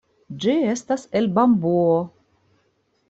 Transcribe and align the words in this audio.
Ĝi 0.45 0.53
estas 0.71 1.05
el 1.19 1.29
bambuo. 1.37 1.95